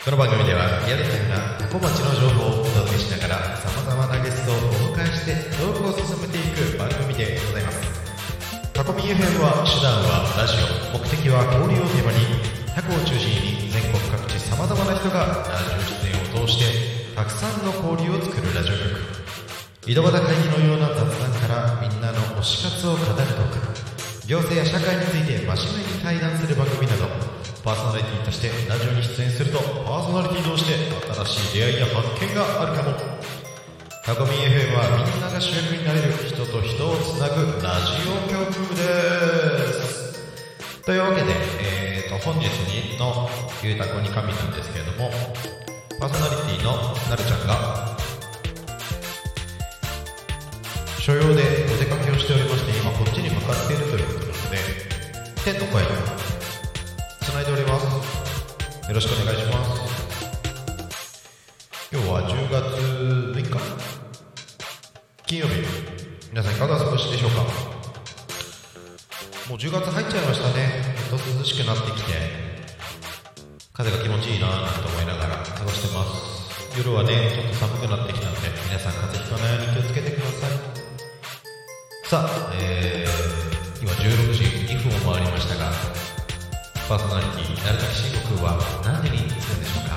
[0.00, 8.72] この番組ではリアルタイムなタコ町の情報をお届けしながら様々なゲストをお迎えしてトークを進めていく番組でございます。
[8.72, 12.24] タコミ FM は手段はラジオ目的は交流をテーマに
[12.72, 19.04] タコを中心に全国各地様々な人がラジオ出演を通してたくさんの交流を作るラジオ局。
[19.84, 23.60] 井戸端会議のような雑談からみんなの推し活を語るトーク
[24.24, 27.29] 行政や社会について真面目に対談する番組など
[27.62, 30.76] パーソナリティとしてラジオに出演するとパーソナリティ同士で
[31.12, 33.40] 新しい出会いや発見があるかも。
[34.02, 40.82] タコミ FM はみんなが主役になれる人と人をつなぐラジオ局です。
[40.82, 42.48] というわけで、えー、と本日
[42.98, 43.28] の
[43.62, 45.12] 「ゆうたこに神」なんですけれども
[46.00, 47.96] パーソナリティのなるちゃんが
[50.98, 54.58] 所用でお出かけをしておりまして今こっちに向かっているということなので
[55.44, 56.39] 天の声。
[58.90, 59.78] よろしくお願いします。
[61.92, 62.74] 今日は10月
[63.38, 63.54] 6日。
[65.28, 65.62] 金曜日。
[66.30, 67.36] 皆さんいかがお過ごしでしょうか？
[69.48, 70.82] もう10月入っちゃいましたね。
[71.08, 72.14] ちょっと涼しくなってきて。
[73.74, 76.76] 風が気持ちいいなぁと思いながら過ごしてます。
[76.76, 80.50] 夜はねちょっと寒くなってきたので皆さん風邪ひかないように気をつけてください。
[82.10, 84.42] さあ、えー、今16時
[84.74, 85.70] 2分を回りましたが
[86.90, 89.96] パーソナリティ鳴滝慎吾君は何時に着くんでしょうか、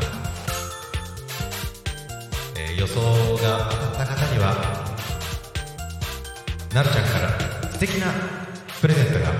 [2.55, 3.01] えー予想
[3.37, 4.53] が当たった方には
[6.71, 8.13] なるちゃんから素敵な
[8.79, 9.31] プレゼントが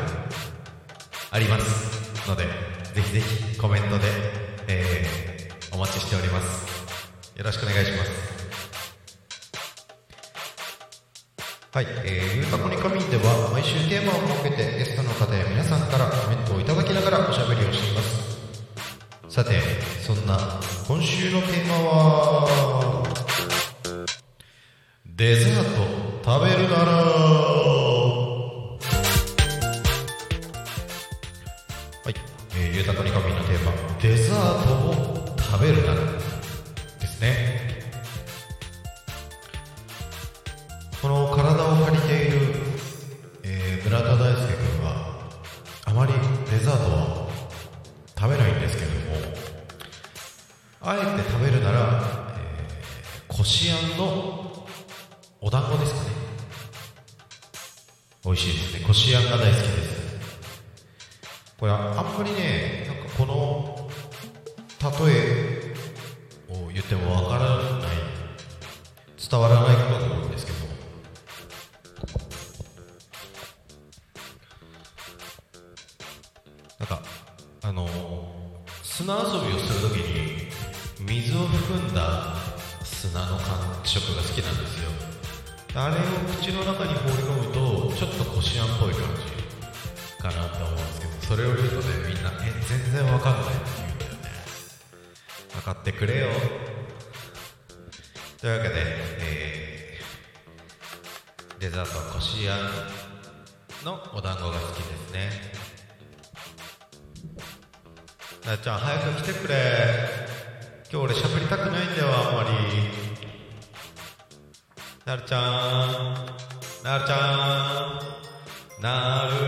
[1.30, 2.46] ありますので
[2.96, 4.06] ぜひぜひコメントで、
[4.68, 5.24] えー
[5.76, 7.36] お待ちしております。
[7.36, 8.33] よろしくお願いします。
[11.74, 18.38] はい、えー、ゆうたこにかみんでは毎週テーマを設けてゲストの方や皆さんからコメントをいただきながらおしゃべりをしています。
[19.28, 19.60] さて
[20.06, 20.38] そんな
[20.88, 23.04] 今週のテーマは
[25.04, 25.64] デザー
[26.22, 27.23] ト食べるなら。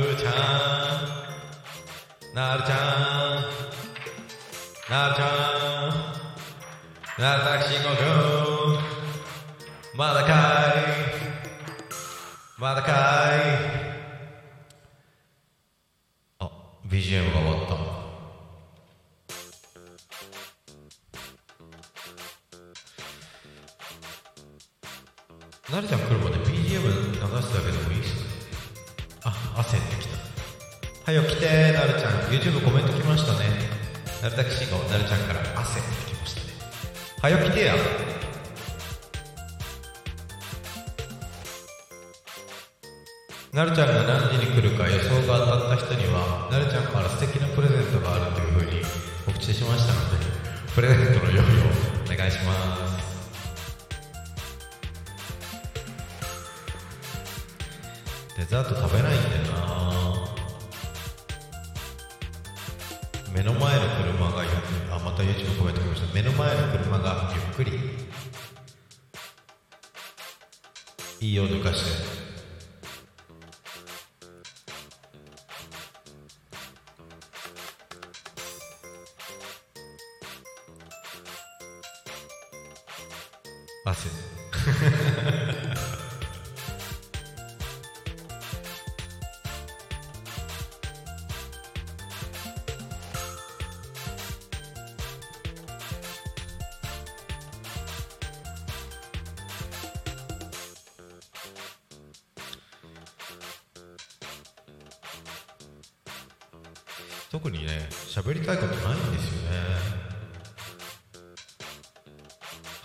[0.05, 0.33] なるちゃん
[2.35, 2.77] なるちゃん
[4.87, 5.25] なるちゃ
[7.17, 8.05] んなるたきしんごくん
[9.97, 10.31] まだかい
[12.59, 12.93] まだかい
[16.37, 16.51] あ
[16.87, 17.73] BGM が終わった
[25.73, 28.35] なるちゃん来るまで BGM 流すだけでもいいっすね。
[29.27, 29.84] あ焦ってきた
[31.05, 33.45] はよ来てなるちゃん YouTube コメント来ましたね。
[34.23, 36.47] なるたきしんごなるちゃんから焦ってきましたね。
[37.21, 37.75] はよ来てや。
[43.53, 48.81] なるちゃんが何時に来るか予想が当たった人にはなるちゃんから素敵なプレゼントがあるというふうに
[49.27, 50.25] 告知しましたので
[50.73, 51.43] プレゼントの用意を
[52.03, 52.53] お願いしま
[52.89, 53.05] す。
[58.39, 59.44] デザート食べないんだよ
[63.35, 67.79] 目の前の車がゆっくりあまた YouTube コメント来ました目の前の車がゆっくり
[71.19, 72.14] いいよ抜かして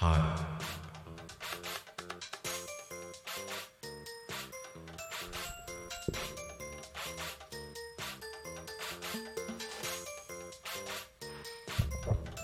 [0.00, 0.20] はい。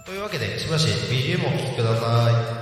[0.04, 2.55] というわけでしばし BGM をお聴きください。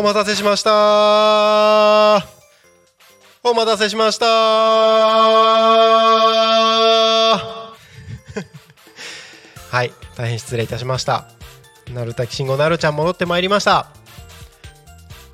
[0.00, 2.26] お待たせしました。
[3.42, 4.24] お待たせしました。
[9.70, 11.28] はい大変失礼いたしました。
[11.90, 13.88] なるたきしんごなるちゃん戻ってまいりました。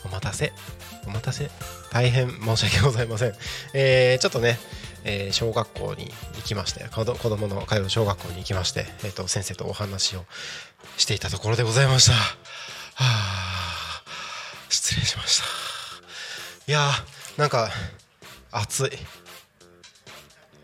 [0.05, 0.53] お待たせ。
[1.07, 1.49] お待たせ。
[1.93, 3.37] 大変申し訳ございません。
[3.73, 4.59] えー、ちょっとね
[5.05, 10.25] えー小学校に行きまして子ど子供の通う小学校に行きまして、えー、と先生とお話を
[10.97, 12.15] していたところでございました。
[12.15, 12.25] は
[13.05, 13.76] あ。
[14.69, 15.45] 失礼しました。
[16.69, 17.71] いやーなんか
[18.51, 18.91] 暑い。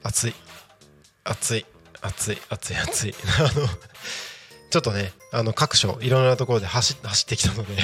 [0.03, 0.35] 暑い。
[1.25, 1.67] 暑い。
[2.01, 2.39] 暑い。
[2.49, 2.77] 暑い。
[2.77, 3.15] 暑い。
[3.39, 3.69] あの
[4.71, 7.77] ちょっとねあの各所いろんなところで走走ってきたので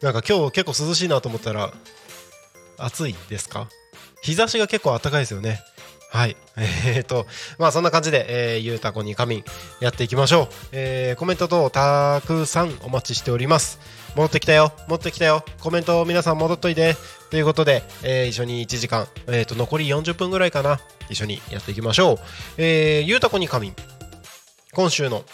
[0.00, 1.72] なんか今日結構涼しいなと思ったら
[2.78, 3.68] 暑いですか？
[4.22, 5.62] 日差しが結構暖かいですよね。
[6.10, 6.36] はい。
[6.58, 7.26] えー、と、
[7.58, 9.44] まあそんな感じで、えー、ゆうたこに仮眠
[9.78, 10.48] やっていきましょう。
[10.72, 13.78] えー、コメント等たくさんお待ちしております。
[14.16, 16.96] 戻ってきたよ、戻ってきたよ、コメント皆さん戻っといて。
[17.30, 20.80] ということで、えー、一緒に1時間、えー、と、残り40分ぐらいかな。
[21.08, 22.18] 一緒にやっていきましょう。
[22.58, 23.76] えー、ゆうたこに仮眠。
[24.72, 25.24] 今週の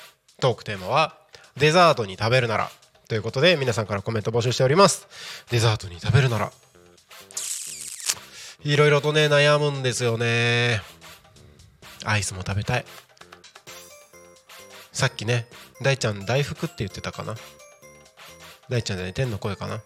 [0.41, 1.17] トークテーマは、
[1.57, 2.71] デザートに食べるなら。
[3.09, 5.07] ということで、皆さんからコメント募集しております。
[5.51, 6.53] デザートに食べるなら。
[8.67, 10.81] いろいろとね悩むんですよね。
[12.05, 12.85] アイスも食べたい。
[14.91, 15.47] さっきね
[15.83, 17.37] 大ちゃん大福って言ってたかな？
[18.69, 19.83] 大ちゃんじゃない天の声かな？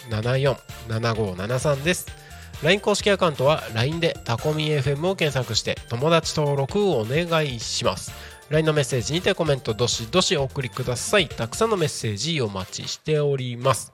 [0.08, 2.19] 0479747573です。
[2.62, 8.12] LINE 公式アカウントは LINE でタコミ FM を検索して友達登録をお願いします。
[8.50, 11.28] LINE のメッセージにてコメントどしどしお送りください。
[11.28, 13.92] たくさんのメッセージお待ちしております。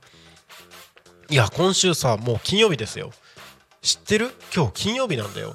[1.29, 3.13] いや、今週さ、もう金曜日ですよ。
[3.83, 4.31] 知ってる？
[4.55, 5.55] 今日金曜日なんだよ。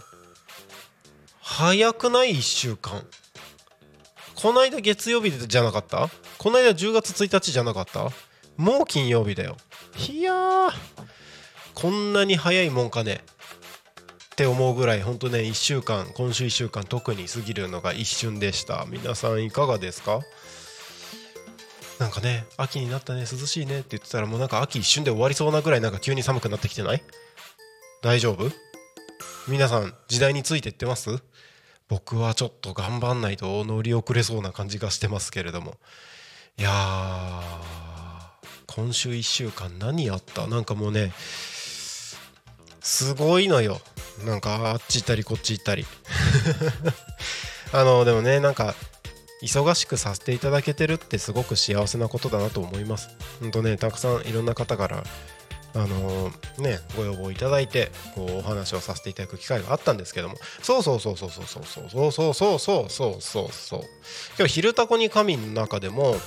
[1.41, 3.05] 早くない？1週間。
[4.35, 6.09] こないだ月曜日じゃなかった？
[6.37, 8.09] こないだ10月1日じゃなかった？
[8.55, 9.57] もう金曜日だよ。
[10.09, 10.71] いやー。
[11.73, 13.23] こんなに早いもんかね。
[14.33, 18.85] って思うぐらい本当ね1週間今週1週間特に過ぎるのが一瞬でした。
[18.89, 20.21] 皆さんいかがですか？
[21.99, 27.03] なんかね秋になったね涼しいねって言ってたらもうなんか秋一瞬で終わりそうなぐらいなんか急に寒くなってきてない？
[28.01, 28.49] 大丈夫？
[29.47, 31.21] 皆さん時代についてってます？
[31.89, 35.75] 僕はちょっと頑張んないと乗り遅れそうな感じがしてますけれども。
[36.57, 37.43] いやー
[38.73, 40.47] 今週1週間何やった？
[40.47, 41.11] なんかもうね
[42.81, 43.79] すごいのよ。
[44.25, 45.85] なんかあっち行ったりこっち行ったり。
[47.73, 48.75] あのでもねなんか
[49.41, 53.09] 忙しくさせていただけてるってすごく幸せなことだなと思います。
[53.39, 55.03] ほんとねたくさんいろんな方から
[55.73, 60.35] あのねご要望いただいてこうお話をさせていただく機会があったんですけども。
[60.61, 63.21] そうそうそうそうそうそうそうそうそうそうそう。
[63.21, 63.81] そうそう
[64.37, 66.17] 今日「昼タコに神」の中でも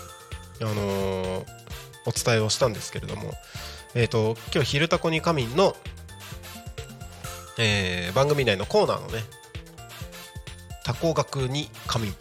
[0.61, 1.45] あの
[2.07, 3.35] お伝えをしたんですけれども。
[3.95, 5.77] えっ、と今日「昼タコに神」の
[7.59, 9.23] えー番組内のコーナーのね
[10.85, 12.12] タコ学に神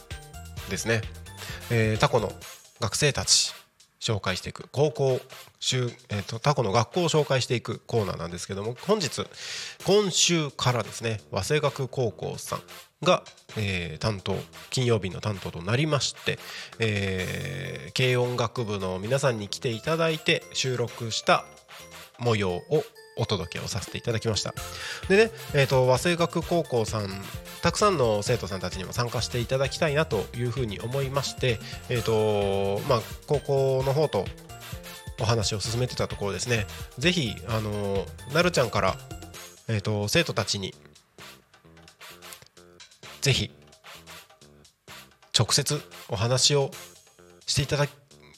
[0.70, 1.02] ですね、
[1.70, 2.32] えータコの
[2.80, 3.54] 学生たち
[4.04, 5.22] 紹介していく高校
[5.62, 9.26] 週、えー、とタコの学校を紹介していくコーナーなんですけども本日
[9.86, 12.62] 今週からですね早稲学高校さん
[13.06, 13.24] が、
[13.58, 14.36] えー担当
[14.70, 16.38] 金曜日の担当となりまして、
[16.80, 21.46] えー軽音楽部の皆さんに来ていただいて収録した
[22.20, 22.84] 模様を
[23.16, 24.54] お届けをさせていただきました。
[25.08, 27.10] でね、えー、と早稲学高校さん
[27.62, 34.26] たくさんの生徒さんたちにも参加していただきたいなというふうに思いまして、えーとまあ、高校の方と
[35.20, 36.66] お話を進めてたところですね。
[36.98, 38.98] ぜひ、あのなるちゃんから、
[39.68, 40.74] えー、と生徒たちに
[43.22, 43.52] ぜひ
[45.38, 46.72] 直接お話を
[47.46, 47.88] していただ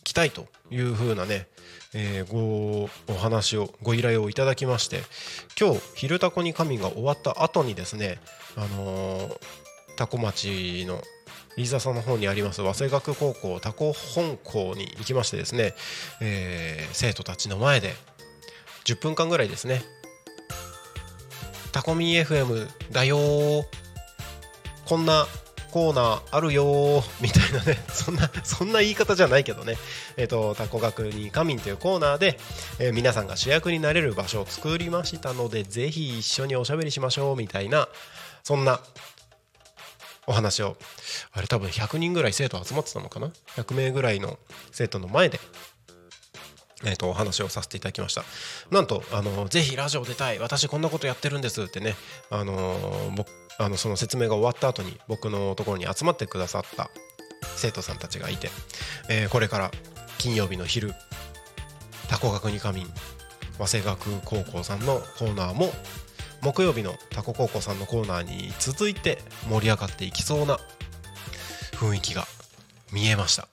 [0.04, 1.48] きたいというふうなね、
[1.96, 5.02] えーごお話をご依頼をいただきまして
[5.60, 8.20] 今日「昼タコに神」が終わった後にですね
[8.56, 9.40] あのー
[9.98, 11.02] タコ町の
[11.56, 15.74] 飯沢さんの方にあります早稲学高校タコ本校に行きましてですね、
[16.20, 17.94] え生徒たちの前で
[18.84, 19.84] 10分間ぐらいですね
[21.72, 23.18] タコミ FM だよ
[24.86, 25.28] こんな
[25.76, 27.78] コーナーあるよーみたいなね。
[27.94, 29.78] そんなそんな言い方じゃないけどね。
[30.16, 32.40] えっ、とタコ学に仮眠というコーナーで、
[32.80, 37.90] えー皆さんが主役になれる場所を作りましたのでぜひ一緒におしゃべりしましょうみたいな
[38.42, 38.80] そんな
[40.28, 40.78] お話を。
[41.34, 44.40] あれ多分100人ぐらい生徒集まってたのかな？100名ぐらいの
[44.72, 45.42] 生徒の前で
[46.86, 48.24] えー、とお話をさせていただきました。
[48.72, 50.40] なんとあのぜひラジオ出たい。
[50.40, 51.96] 私こんなことやってるんですってね。
[52.30, 56.90] あの僕あのその説明が終わった後に僕のところに集まってくださった
[57.56, 58.50] 生徒さんたちがいて、
[59.10, 59.72] えーこれから
[60.18, 60.94] 金曜日の昼
[62.10, 62.88] タコ学に仮眠
[63.58, 65.72] 早稲学高校さんのコーナーも
[66.42, 70.60] 木曜日のタコ高校さんのコーナーに続いて盛り上がっていきそうな
[71.74, 72.26] 雰囲気が
[72.92, 73.48] 見えました。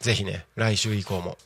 [0.00, 1.38] ぜひね来週以降も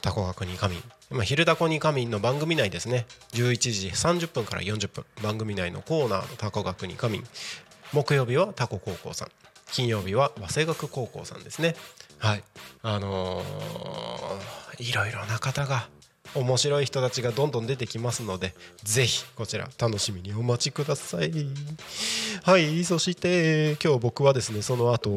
[0.00, 3.06] タコ学に仮眠、まあ、昼タコに仮眠の番組内ですね。
[3.32, 5.04] 11時30分から40分。
[5.22, 7.24] 番組内のコーナーのタコ学に仮眠
[7.92, 9.28] 木曜日はタコ高校さん。
[9.72, 11.76] 金曜日は早稲学高校さんですね。
[12.18, 12.42] はい。
[12.82, 15.88] あのーいろいろな方が
[16.34, 21.32] 面白い人たちがどんどん出てきますのでぜひこちら楽しみにお待ちください。
[22.44, 22.84] はい。
[22.84, 25.10] そして今日僕はですねその後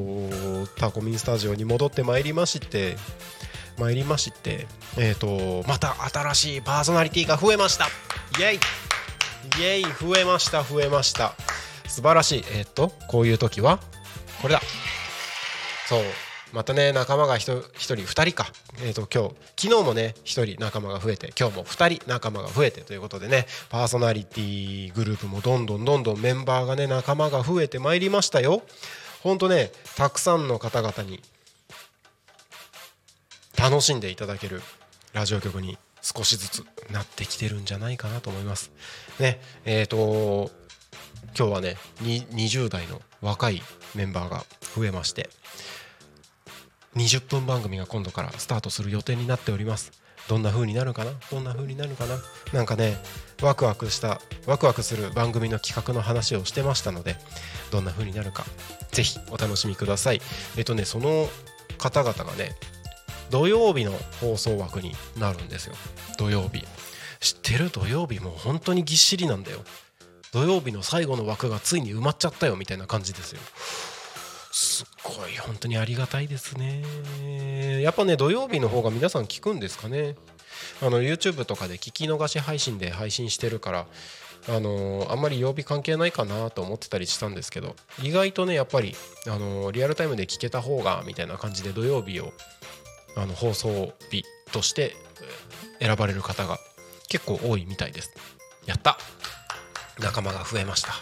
[0.76, 2.98] タコミンスタジオに戻ってまいりまして
[3.78, 7.88] 参りましてえっ、とまた新しいパーソナリティが増えました。
[8.40, 8.60] イエイ。
[9.60, 9.84] イエイ。
[9.84, 10.64] 増えました。
[10.64, 11.34] 増えました。
[11.88, 12.44] 素晴らしい。
[12.54, 13.80] えっ、とこういう時は
[14.42, 14.62] これだ。
[15.88, 16.02] そう。
[16.54, 17.40] またね仲間が 1,
[17.78, 18.52] 人2人か。
[18.84, 28.62] えっ、と今日昨日もね1人仲間が増えて今日も2人仲間が増えてということでねパーソナリティグループもどんどんどんどんメンバーがね仲間が増えてまいりましたよ。
[29.24, 31.22] ほんとねたくさんの方々に
[33.58, 34.62] 楽しんでいただける
[35.14, 38.72] ラジオ局に少しずつなってきてるんじゃないかなと思います。
[39.20, 40.52] ねえー、と
[41.38, 43.62] 今日はね20代の若い
[43.96, 44.44] メンバーが
[44.76, 45.30] 増えまして
[46.96, 49.92] 20分番組が今度からスタートする予定になっております。
[50.30, 51.12] どんな風になるかな？
[51.32, 52.18] どんな風になるかな？
[52.54, 52.98] なんかね
[53.42, 57.18] ワクワクしたワクワクする番組の企画の話をしてましたので
[57.72, 58.46] どんな風になるか
[58.94, 60.22] ぜひお楽しみください
[60.56, 61.28] えっとねその
[61.78, 62.56] 方々がね
[63.34, 63.92] 土曜日の
[64.22, 65.74] 放送枠になるんですよ。
[66.20, 66.64] 土曜日。
[67.20, 67.72] 知ってる？
[67.72, 69.58] 土曜日もう本当にぎっしりなんだよ。
[70.32, 73.40] 土曜日の最後の枠がついに埋まっちゃったよみたいな感じですよ。
[74.52, 77.82] すっごい本当にありがたいですね。
[77.82, 80.16] やっぱね土曜日の方が皆さん聞くんですかね。
[80.84, 83.88] あの YouTube とかで聞き逃し配信で配信してるから
[84.48, 88.94] あのあんまり曜日関係ないかなと思ってたりしたんですけど意外とねやっぱり
[89.28, 92.32] あのリアルタイムで聞けた方がみたいな感じで土曜日を
[93.16, 94.96] あの放送日として
[95.80, 96.58] 選ばれる方が
[97.10, 98.12] 結構多いみたいです。
[98.66, 98.98] やった。
[100.00, 100.94] 仲間が増えました。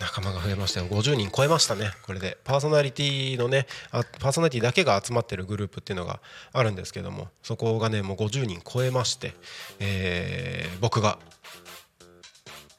[0.00, 0.86] 仲間が増えましたよ。
[0.86, 1.90] 50人超えましたね。
[2.04, 2.38] これで。
[2.42, 6.20] パーソナリティのねあパーソナリティだけが集まってるグループっていうのが
[6.52, 9.34] あるんですけどもそこがねもう50人超えまして、
[9.78, 11.18] えー僕が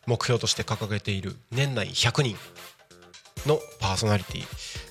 [0.06, 2.36] 目標として掲げている年内100人
[3.48, 4.46] のパーソナリティ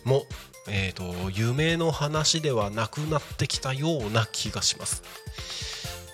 [0.09, 0.23] も、
[0.69, 5.03] えー、と夢の話ではなくなってきたような気がします。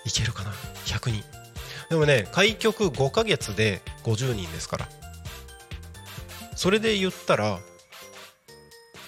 [0.05, 0.51] いけるかな
[0.85, 1.23] ？100人。
[1.89, 4.89] でもね開局5ヶ月で50人ですから。
[6.55, 7.59] それで言ったら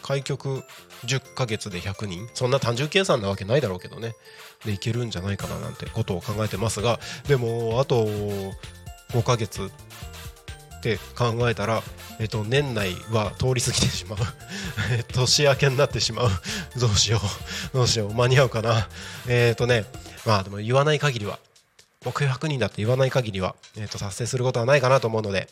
[0.04, 0.64] 開局
[1.06, 2.28] 10ヶ月で100人。
[2.34, 4.14] そんな単純計算なわけないだろうけどね。
[4.66, 9.72] でいけるんじゃないかななんてことを考えてますがでもあと5ヶ月。
[10.82, 11.84] って考えたら、
[12.20, 14.20] えっと、年内は通り過ぎてしまう。
[15.14, 16.30] 年明けになってしまう。
[16.80, 17.22] どうしよ
[17.74, 17.78] う。
[17.78, 18.14] どうしよう。
[18.14, 18.90] 間に合うかな。
[19.28, 19.86] えっ、とね
[20.26, 21.38] まあでも言わない限りは。
[22.04, 25.48] 目標100人だって言わない限りは、えっ、と達成することはないかなと思うので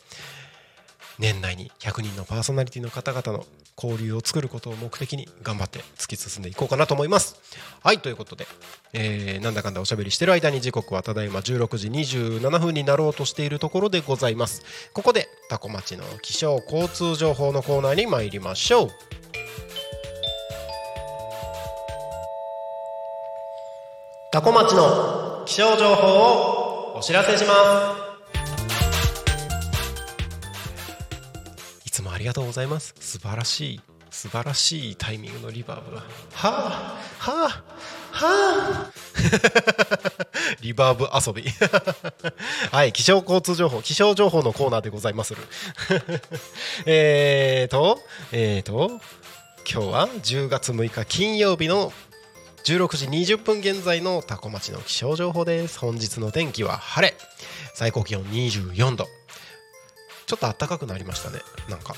[1.20, 3.46] 年内に100人のパーソナリティの方々の
[3.82, 7.40] 交流を作ることを目的に頑張って突き進んでいこうかなと思います。
[7.82, 8.46] はいということで、
[8.94, 14.62] えーなんだかんだおしゃべりしてる間に時刻はただいま16時27分になろうとしているところでございます。
[14.94, 18.90] ここでタコ町の気象交通情報のコーナーに参りましょう。
[24.32, 28.09] タコ町の気象情報をお知らせします
[32.20, 32.94] りがとうございます。
[33.00, 36.06] 素晴らしい素晴らしいタイミングのリバーブがは
[36.44, 37.64] あはあ
[38.12, 38.92] はあ。
[40.62, 41.50] リバーブ遊び。
[42.72, 45.44] はい気象交通情報気象情報のコーナーでございまする。
[46.86, 48.00] えーと
[48.32, 49.00] えーと
[49.72, 51.94] 今日は10月6日金曜日の
[52.64, 53.06] 16時
[53.36, 55.78] 20分現在のタコ町の気象情報です。
[55.78, 57.16] 本日の天気は晴れ。
[57.76, 59.08] 最高気温24度。
[60.30, 61.40] ちょっと暖かくなりましたね。
[61.70, 61.96] なんか。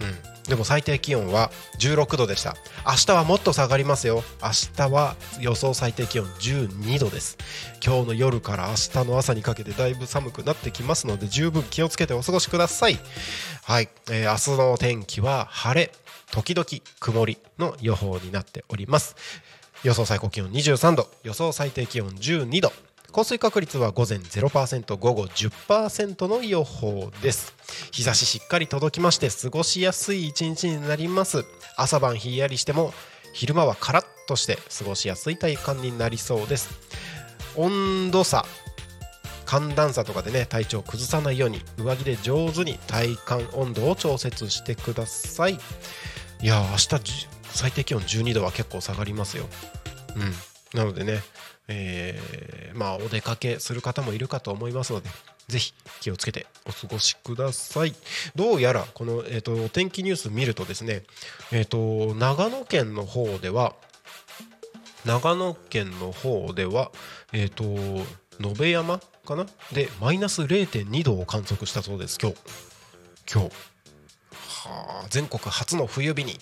[0.00, 0.42] うん。
[0.42, 2.54] でも最低気温は16度でした。
[2.86, 4.22] 明日はもっと下がりますよ。
[4.42, 7.38] 明日は予想最低気温12度です。
[7.82, 12.98] 今日の夜から明日の朝にかけてだいぶ寒くなってきますので十分気をつけてお過ごしください。
[13.62, 15.90] はい、えー明日の天気は晴れ。
[16.32, 16.66] 時々
[17.00, 19.16] 曇りの予報になっております。
[19.84, 21.08] 予想最高気温23度。
[21.22, 22.70] 予想最低気温12度。
[23.10, 27.54] 降水確率は午前0%午後10%の予報です。
[27.90, 31.44] 日差ししっかり届きまして過ごしやすい一日になります。
[31.76, 32.92] 朝晩ひんやりしても
[33.32, 36.70] 昼間はカラッとして過ごしやすい体感になりそうです。
[37.56, 38.44] 温度差
[39.44, 45.54] 寒暖差とかでね体調を崩さないように上着で上手に体感温度を調節してください。
[45.54, 49.46] いやー明日最低気温12度は結構下がりますよ。
[50.16, 50.78] うん。
[50.78, 51.20] なのでね
[51.70, 55.08] えーまあお出かけする方もいるかと思いますので
[55.48, 57.94] ぜひ気をつけてお過ごしください。
[58.36, 61.02] どうやらこの、えー、とお天気ニュース見るとですね、
[61.50, 63.74] えー、と長野県の方では
[65.04, 66.92] 長野県の方では
[67.32, 69.46] えっ、と野辺山かな？
[69.72, 72.36] でマイナス0.2度を観測したそうです今日。
[73.32, 73.48] 今日。
[74.68, 76.38] はあ全国初の冬日に。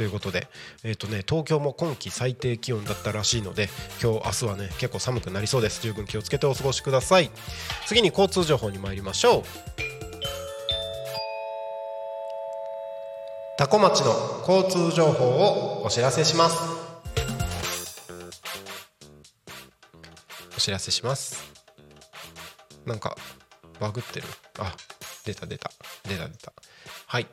[0.00, 0.48] ということで、
[0.82, 3.68] えーとね、東京も今季最低気温だったらしいので
[4.02, 5.82] 今日明日はね結構寒くなりそうです。
[5.82, 7.30] 十分気をつけてお過ごしください。
[7.84, 9.42] 次に交通情報に参りましょう。
[13.58, 16.56] 多古町の交通情報をお知らせします。
[20.56, 21.44] お知らせします。
[22.86, 23.18] なんか
[23.78, 24.26] バグってる？
[24.60, 24.74] あ
[25.26, 25.70] 出た出た。
[26.08, 26.54] 出た出た。
[27.06, 27.26] はい。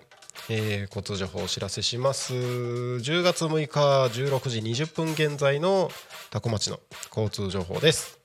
[0.50, 2.34] えー交通情報をお知らせします。
[2.34, 5.90] 10月6日16時20分現在の
[6.32, 6.80] 多古町の
[7.10, 8.20] 交通情報です。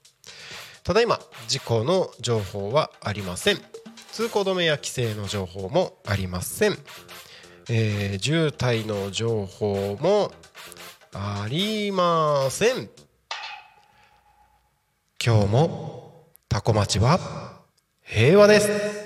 [0.85, 3.61] ただいま事故の情報はありません。
[4.13, 6.77] 通行止めや規制の情報もありません、
[7.71, 10.33] えー渋滞の情報も
[11.15, 12.89] ありません。
[15.25, 17.19] 今日も多古町は
[18.03, 19.02] 平和です。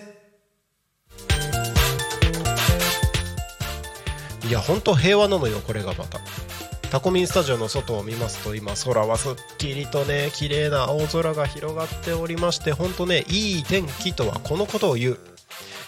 [4.48, 6.20] いや本当平和なのよこれがまた。
[6.90, 15.35] タコミンスタジオの外を見ますと今空はすっきりとね綺麗な青空が広がっておりまして本当ねいい天気とはこのことを言う。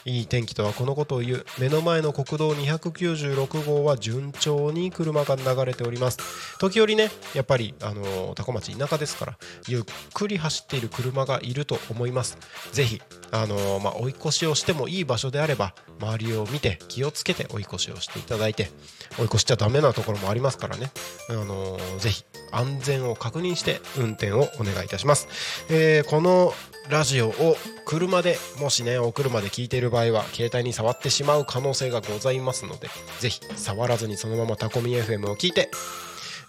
[0.05, 1.47] いい天気とはこのことを言う。
[1.59, 6.18] 目の前の国道296号は順調に車が流れております。
[6.59, 9.83] 時折ねやっぱりあの多古町田舎ですからゆっ
[10.14, 12.38] くり走っている車がいると思います。
[12.73, 18.71] ぜひあのまあ、追い越しをしてもいい場所であれば周りを見て気をつけて追い越しをしていただいて
[19.18, 20.90] 追い越しちゃダメなところもありますからね、
[21.29, 25.29] あのぜひ安全を確認して運転をお願いいたします、
[25.68, 26.55] えーこの
[26.90, 32.88] ラジオを車でもしねお車で聞いている場合は携帯に触ってしまう可能性がございますので
[33.20, 35.70] ぜひ触らずにそのままタコミ FM を聞いて、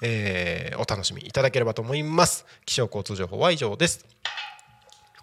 [0.01, 2.45] えーお楽しみいただければと思います。
[2.65, 4.05] 気象交通情報は以上です。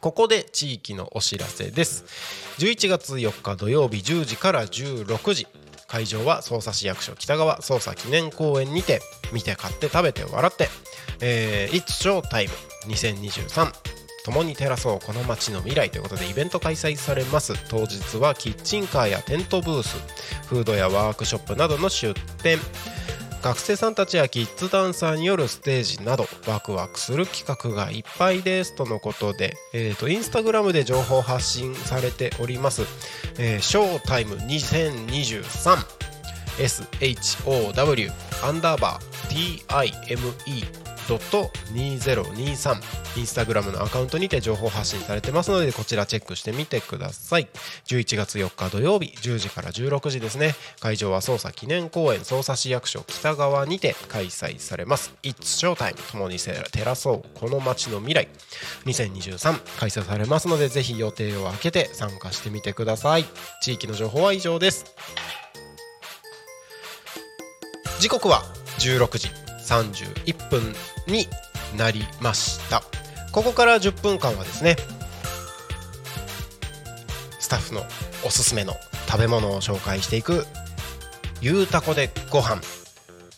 [0.01, 2.05] ここで地域のお知らせです。
[2.59, 5.47] 11月4日土曜日10時から16時
[5.89, 9.01] 会場は匝瑳市役所北川捜査記念公園にて
[9.33, 10.69] 見て買って食べて笑って
[11.21, 12.51] 「えー、It's Showtime
[12.87, 13.73] 2023」
[14.27, 17.55] 共に照らそうこの街の未来ということでイベント開催されます。
[17.69, 19.97] 当日はキッチンカーやテントブース
[20.49, 22.13] フードやワークショップなどの出
[22.43, 22.59] 店。
[23.41, 28.75] 学生さんたちやキッズダンサーによるステージなどワクワクする企画がいっぱいです。
[28.75, 32.83] とのことで、えー、とインスタグラムで情報発信されております、
[33.39, 35.77] えー、ショータイム2023
[36.59, 38.13] SHOW
[38.43, 47.49] アンダーバー TIME 2023インスタグラムのアカウントにて情報発信されてますのでこちらチェックしてみてください。
[47.87, 50.55] 11月4日土曜日10時から16時ですね。
[50.81, 55.15] 会場は捜査記念公園捜査市役所北側にて開催されます。
[55.23, 58.29] It's Showtime 共に照らそうこの街の未来。
[58.85, 63.25] 2023開催されますのでぜひ予定を空けて参加してみてください。
[63.63, 64.85] 地域の情報は以上です。
[68.01, 68.43] 時刻は
[68.79, 69.46] 16時。
[69.67, 70.75] 31分
[71.07, 71.27] に
[71.77, 72.83] なりました。
[73.33, 74.77] ここから10分間はですね
[77.39, 77.83] スタッフの
[78.25, 78.75] おすすめの
[79.07, 80.47] 食べ物を紹介していく
[81.43, 82.63] 「ゆうたこでご飯。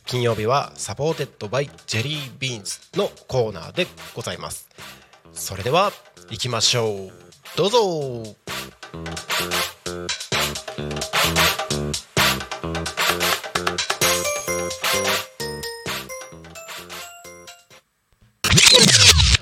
[0.06, 4.66] 金曜日は supported by ジェリービーンズのコーナーでございます。
[5.34, 5.92] それでは
[6.30, 7.12] 行きましょう。
[7.56, 8.36] どうぞ。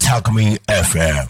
[0.07, 1.27] Talk Me FM.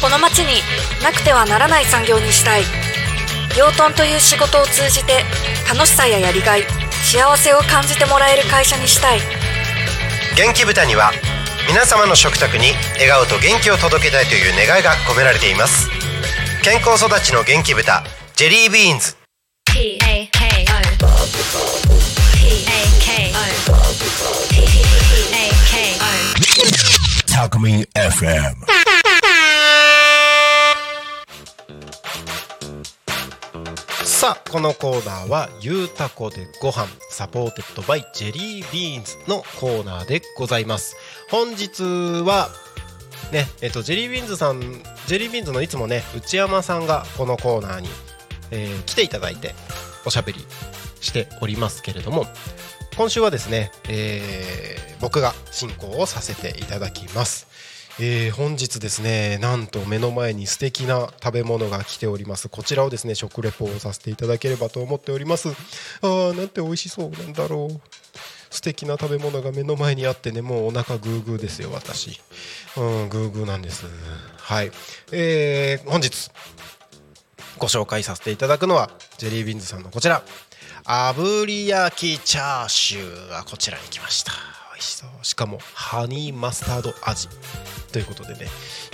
[0.00, 0.62] この町に
[1.02, 2.62] なくてはならない産業にしたい。
[3.58, 5.22] 養豚という仕事を通じて
[5.68, 6.62] 楽しさややりがい
[7.04, 9.18] 幸せを感じてもらえる会社にしたい。
[10.34, 11.12] 元気豚には
[11.68, 15.90] 皆様の食卓に笑顔と元気を届けたいという願いが込められています。
[16.64, 18.02] 健康育ちの元気豚
[18.34, 19.18] ジェリービーンズ
[27.38, 28.56] Talk Me FM.
[34.04, 40.96] さあこのコーナーは「ゆうたこでご飯 supported by ジェリービーンズ」のコーナーでございます
[41.30, 41.84] 本日
[42.26, 42.50] は
[43.30, 44.60] ねえっとジェリービーンズさん
[45.06, 47.88] ジェリービーンズのいつもね内山さんがこのコーナーに、
[48.50, 49.54] えー来ていただいて
[50.04, 50.44] おしゃべり
[51.00, 52.26] しておりますけれども
[52.98, 57.46] 今週はですね、えー僕が進行をさせていただきます。
[58.00, 62.48] えー本日ですねなんと目の前に素敵な食べ物が来ております。
[62.48, 65.50] こちらをですね食レポをさせていただければと思っております。
[65.50, 67.80] あーなんて美味しそうなんだろう。
[68.50, 72.20] 素敵な食べ物が目の前にあってねもうお腹グーグーですよ私。
[72.76, 73.86] うんグーグーなんです。
[74.38, 74.72] はい。
[75.12, 76.32] えー本日
[77.58, 80.24] ご紹介させていただくのはジェリービーンズさんのこちら。
[80.88, 84.32] 炙り焼きチャーシューがこちらに来ました。
[84.72, 85.10] 美味しそう。
[85.22, 87.28] しかもハニーマスタード味
[87.92, 88.46] ということでね。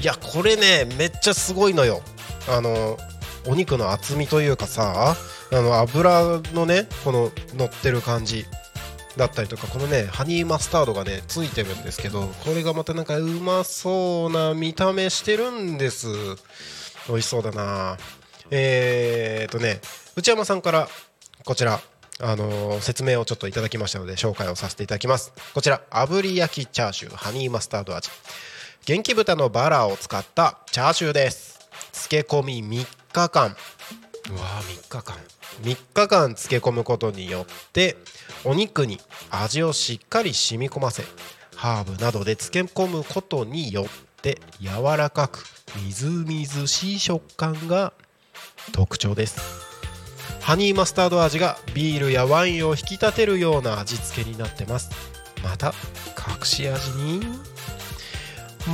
[0.03, 2.03] いやこれねめっちゃすごいのよ。
[2.49, 2.99] あの
[3.47, 5.15] お肉の厚みというかさ
[5.53, 8.45] あの油のねこの乗ってる感じ
[9.17, 16.09] だったりとかこのねハニーマスタードがねついてるんですけどこれがまたなんかうまそうな見た目してるんです。
[17.07, 17.99] 美味しそうだな。
[18.51, 19.81] えー、とね
[20.17, 20.89] 内山さんから
[21.45, 21.81] こちら
[22.21, 25.33] あのー説明をちょっといただきましたので紹介をさせていただきます。
[25.53, 28.11] こちら炙り焼きチャーシューハニーマスタード味。
[28.87, 31.59] 元気豚のバラを使ったチャーシューです。
[31.93, 33.57] 漬け込み3日間。
[34.31, 35.17] うわー3日間。
[35.63, 37.97] 3日間漬け込むことによって
[38.45, 38.99] お肉に
[39.31, 41.05] 味をしっかり染み込ませ
[41.55, 43.87] ハーブなどで漬け込むことによっ
[44.21, 45.45] て柔らかく
[45.77, 47.93] みずみずしい食感が
[48.73, 49.74] 特徴です
[50.41, 54.91] ハニーマスタード味がビールやワインを引き立てるような味付けになってます。
[55.43, 55.75] また
[56.39, 57.21] 隠し味に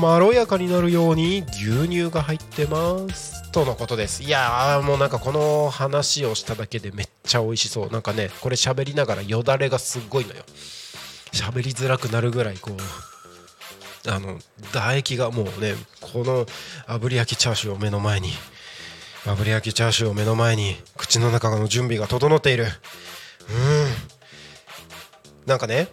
[0.01, 3.51] まろやかになるように牛乳が入ってます。
[3.51, 4.23] とのことです。
[4.23, 7.91] いやーもうなんかこの話をしただけでめっちゃ美味しそう。
[7.91, 10.45] なんかねこれ喋りながらよだれがすっごいのよ。
[11.33, 14.39] 喋りづらくなるぐらいこうあの
[14.73, 16.47] 唾液がもうねこの
[16.87, 18.31] 炙り焼きチャーシューを目の前に
[19.25, 22.65] 炙り焼きチャーシューを目の前に口の中の準備が整っている。
[22.65, 22.71] うん。
[25.47, 25.89] なんかね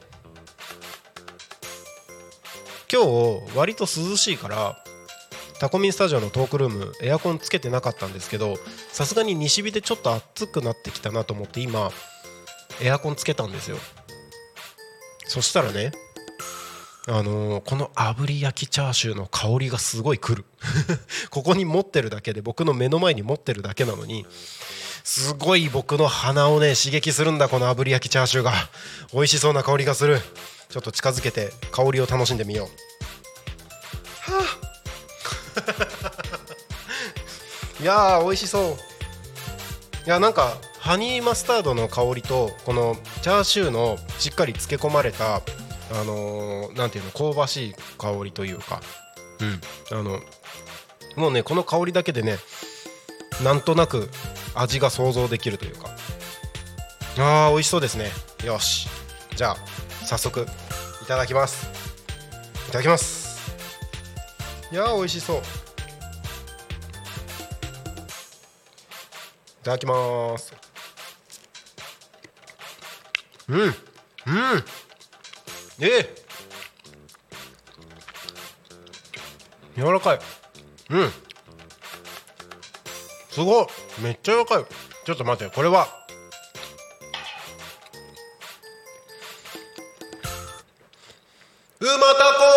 [2.92, 4.78] 今日割と涼しいから
[5.60, 8.56] タコミンスタジオのトークルームエアコンつけてなかったんですけど
[8.92, 11.92] さすがに西日でちょっと暑くなってきたなと思って今
[12.82, 13.78] エアコンつけたんですよ。
[15.26, 15.92] そしたらね
[17.10, 20.46] あのーこの炙り焼きチャーシューの香りがすごい来る。
[21.32, 24.26] ここに持ってるだけで僕の目の前に持ってるだけなのに
[25.06, 28.54] すごい僕の鼻をね刺激するんだこの炙り焼きチャーシューが。
[29.14, 30.22] 美味しそうな香りがする。
[30.70, 32.70] ちょっと近づけて香りを楽しんでみよ
[34.28, 34.32] う。
[34.32, 34.58] はあ
[37.82, 38.78] いやー美味しそう。
[40.06, 45.42] いやなんかハニーマスタードの香りとこのチャーシューのしっかり漬け込まれた
[45.92, 48.82] あのーなんていうの香ばしい香りというか。
[49.40, 49.62] うん。
[49.98, 50.20] あの
[51.16, 52.38] もうねこの香りだけでね
[53.44, 54.10] なんとなく
[54.56, 55.90] 味が想像できるというか。
[57.18, 58.12] あー美味しそうですね。
[58.46, 58.88] よし。
[59.36, 59.58] じゃあ
[60.06, 60.46] 早速
[61.02, 61.68] いただきます。
[62.68, 63.56] いただきます。
[64.72, 65.38] いやー美味しそう。
[65.38, 65.42] い
[69.64, 70.54] ただきます。
[73.50, 73.60] うん。
[73.62, 73.74] うん
[75.80, 80.20] えー、柔らかい。
[80.90, 81.12] うん。
[83.30, 83.68] すごい。
[84.02, 84.66] めっちゃ柔らかい。
[85.06, 85.56] ちょっと待って。
[85.56, 85.88] これは。
[91.80, 92.48] うまたこ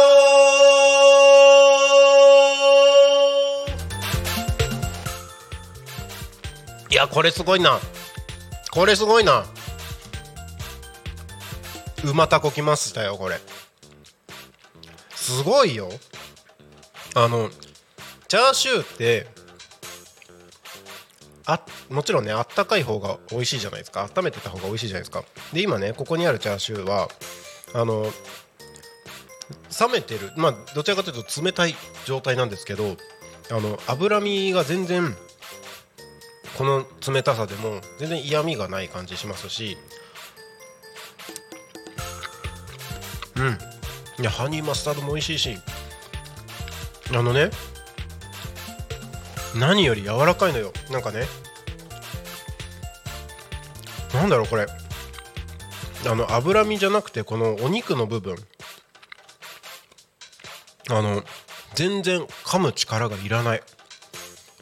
[6.91, 7.79] いやこれすごいな。
[8.71, 9.45] これすごいな。
[12.05, 13.38] うまたこきましたよこれ。
[15.14, 15.88] すごいよ。
[17.14, 17.51] あの
[18.28, 19.26] チャーシューって
[21.46, 24.09] あもちろんねあったかい方が美味しいじゃないですか。
[24.16, 25.24] 温めてた方が美味しいじゃないですか。
[25.53, 27.09] で今ねここにあるチャーシューは
[27.74, 28.05] あの
[29.80, 30.32] 冷めてる。
[30.36, 31.74] まあどちらかというと冷たい
[32.07, 32.96] 状態なんですけど
[33.51, 35.14] あの脂身が全然
[36.57, 39.76] この冷たさでも全然嫌味がない感じしますし
[43.41, 43.59] うん。
[44.22, 45.59] いやハニーマスタードも美味しいし。
[47.12, 47.51] あのね
[49.57, 50.72] 何より柔らかいのよ。
[50.91, 51.26] なんかね。
[54.14, 54.66] なんだろうこれ。
[56.07, 58.36] あの脂身じゃなくてこのお肉の部分。
[60.88, 61.22] あの
[61.74, 63.62] 全然噛む力がいらない。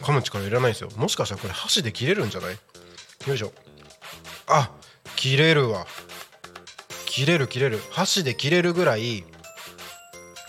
[0.01, 0.91] 噛む力いらないですよ。
[0.97, 2.59] もしかしたらこれ箸で切れるんじゃない？
[3.27, 3.53] よいしょ。
[4.47, 4.71] あ
[5.17, 5.87] 切れるわ。
[7.19, 7.81] 切れる切れる。
[7.91, 9.25] 箸で切れるぐらい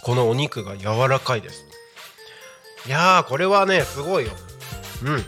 [0.04, 1.66] このお肉が柔らかいです。
[2.86, 4.32] いやーこれはねすごいよ。
[5.04, 5.24] うん。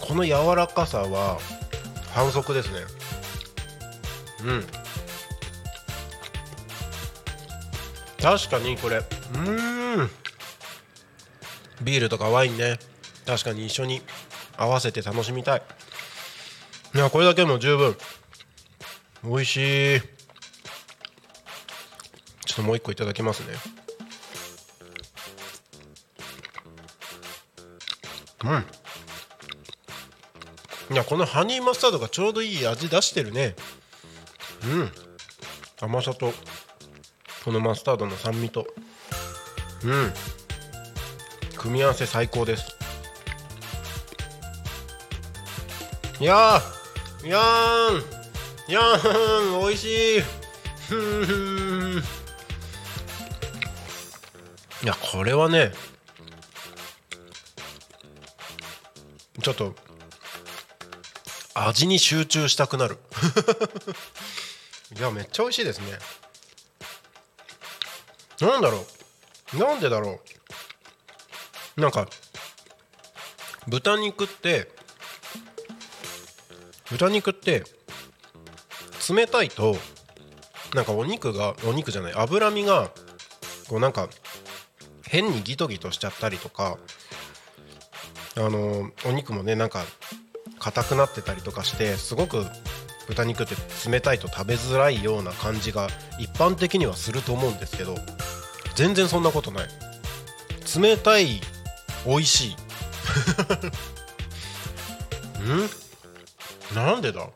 [0.00, 1.38] この柔らかさは
[2.12, 2.80] 反則ですね。
[4.42, 4.64] うん。
[8.20, 9.38] 確かにこれう
[10.02, 10.10] ん。
[11.82, 12.80] ビールとかワインね。
[13.26, 14.02] 確かに一緒に
[14.56, 15.62] 合わせて楽しみたい。
[16.92, 17.96] いやこれだけも十分。
[19.22, 20.00] 美味しい。
[22.46, 23.54] ちょっともう一個いただきますね。
[28.44, 28.48] う
[30.90, 30.94] ん。
[30.94, 33.54] いやこのハニーマスタードがちょうどいい味出してるね。
[34.64, 34.90] うん。
[35.80, 36.32] 甘さと
[37.44, 38.66] このマスタードの酸味と。
[39.84, 40.12] うん。
[41.56, 42.76] 組み合わせ最高です。
[46.18, 46.60] いや
[47.28, 48.72] やーん。
[48.72, 50.22] やーん美味しい。
[50.88, 52.02] ふん。
[54.82, 55.72] いやこれはね
[59.42, 59.74] ちょっと
[61.54, 62.98] 味に集中したくなる。
[64.96, 65.98] いやめっちゃ美味しいですね。
[68.40, 68.86] なんだろ
[69.54, 69.56] う。
[69.58, 70.20] なんでだろ
[71.76, 71.80] う。
[71.80, 72.08] なんか
[73.66, 74.70] 豚肉って
[76.90, 77.64] 豚肉って
[79.08, 79.76] 冷たいと
[80.74, 82.90] なんかお肉がお肉じゃない脂身が
[83.68, 84.08] こうなんか
[85.06, 86.78] 変にギトギトしちゃったりとか
[88.36, 89.84] あのお肉もねなんか
[90.58, 92.44] 硬くなってたりとかしてすごく
[93.08, 93.54] 豚肉って
[93.90, 95.88] 冷たいと食べづらいような感じが
[96.20, 97.96] 一般的にはすると思うんですけど
[98.74, 99.68] 全然そんなことない。
[100.80, 101.40] 冷たい
[102.06, 102.54] 美味しい。
[105.42, 105.79] ん？
[106.74, 107.28] なんでだ？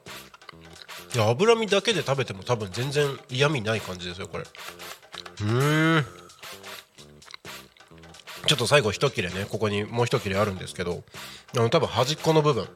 [1.15, 4.45] いや脂身だけで食べても多分全然嫌味ない感じですよこれ。
[4.45, 6.07] うーん。
[8.47, 11.03] ちょっと最後一切れねここにもう一切れあるんですけど
[11.57, 12.69] あの多分端っこの部分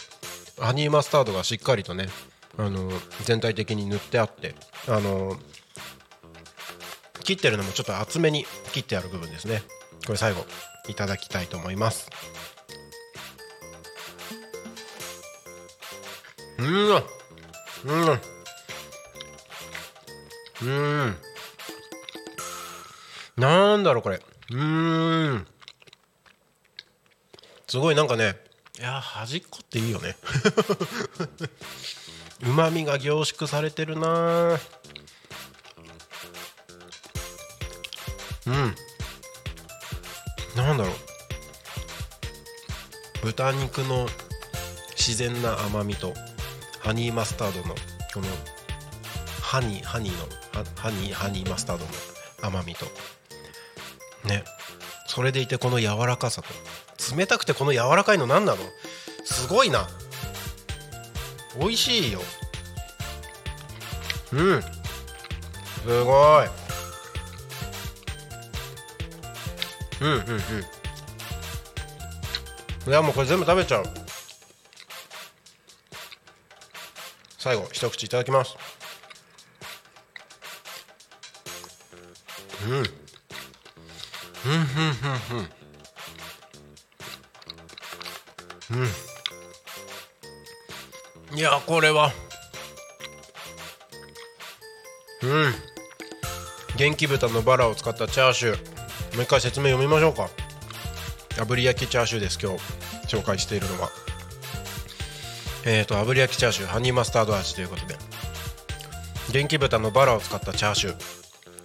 [0.59, 2.09] ハニーマスタードがしっかりとね
[2.57, 2.91] あの
[3.25, 4.55] 全体的に塗ってあって
[4.89, 5.37] あの
[7.23, 9.63] 切ってるのもちょっと厚めに切ってある部分ですね。
[10.07, 10.47] これ最後
[10.89, 12.09] いただきたいと思います
[16.59, 16.67] うん。
[17.85, 18.21] うん。
[20.63, 20.67] う
[21.07, 21.17] ん。
[23.37, 24.21] なんだろうこれ。
[24.51, 25.47] うん。
[27.69, 28.35] すごいなんかね
[28.79, 30.17] いや端っこっていいよね。
[32.43, 34.59] うまみが凝縮されてるな。
[38.47, 38.75] うん。
[40.57, 40.95] なんだろう。
[43.23, 44.09] 豚肉の
[44.97, 46.15] 自然な甘みと。
[46.89, 47.75] ハニーマスタードの
[48.15, 48.25] この
[49.43, 50.25] ハニーハニーの
[50.55, 51.91] ハハニーハニーマスタードの
[52.41, 52.87] 甘みと。
[54.27, 54.43] ね。
[55.07, 56.49] それでいてこの柔らかさと。
[57.15, 58.59] 冷たくてこの柔らかいの何なの？
[59.23, 59.87] すごいな。
[61.61, 62.23] 美味しいよ。
[64.33, 64.63] うん。
[64.63, 64.69] す
[66.05, 66.47] ごい。
[70.01, 70.21] うんうん
[72.87, 72.91] うん。
[72.91, 73.85] いやもうこれ全部食べちゃう。
[77.49, 78.55] 最後一口いただきます。
[82.67, 82.73] うん。
[82.75, 82.85] うんうん
[85.33, 85.49] うん
[88.75, 88.85] うん。
[91.33, 91.39] うん。
[91.39, 92.13] いやこれは。
[95.23, 95.55] うん。
[96.77, 98.57] 元気豚のバラを使ったチャーシュー。
[99.15, 100.29] もう一回説明読みましょうか。
[101.31, 102.59] 炙り焼きチャーシューです今日。
[103.07, 103.89] 紹介しているのは。
[105.65, 107.97] えーと炙り焼きチャーシューハニーマスタード味ということで。
[109.33, 110.97] 元気豚のバラを使ったチャーシュー。